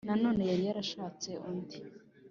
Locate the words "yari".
0.51-0.63